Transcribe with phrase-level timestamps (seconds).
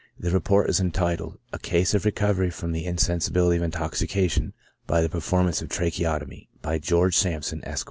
[0.01, 4.53] ^ The report is entitled, "A Case of Recovery from the Insensibility of Intoxication
[4.89, 7.79] bv the Performance of Tracheotomy; by George Samp son, Esq."